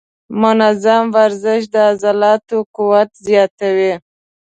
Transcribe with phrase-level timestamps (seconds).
[0.41, 3.93] منظم ورزش د عضلاتو قوت زیاتوي.